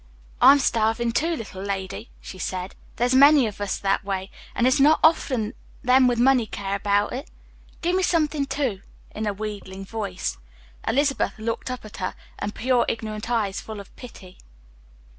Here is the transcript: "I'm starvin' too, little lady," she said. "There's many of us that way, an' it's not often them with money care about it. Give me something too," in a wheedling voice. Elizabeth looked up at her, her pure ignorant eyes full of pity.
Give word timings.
"I'm 0.41 0.57
starvin' 0.57 1.11
too, 1.11 1.35
little 1.35 1.61
lady," 1.61 2.09
she 2.21 2.39
said. 2.39 2.73
"There's 2.95 3.13
many 3.13 3.45
of 3.45 3.61
us 3.61 3.77
that 3.77 4.03
way, 4.03 4.31
an' 4.55 4.65
it's 4.65 4.79
not 4.79 4.99
often 5.03 5.53
them 5.83 6.07
with 6.07 6.17
money 6.17 6.47
care 6.47 6.73
about 6.73 7.13
it. 7.13 7.29
Give 7.83 7.95
me 7.95 8.01
something 8.01 8.47
too," 8.47 8.81
in 9.13 9.27
a 9.27 9.31
wheedling 9.33 9.85
voice. 9.85 10.39
Elizabeth 10.87 11.37
looked 11.37 11.69
up 11.69 11.85
at 11.85 11.97
her, 11.97 12.15
her 12.41 12.51
pure 12.51 12.83
ignorant 12.89 13.29
eyes 13.29 13.61
full 13.61 13.79
of 13.79 13.95
pity. 13.95 14.39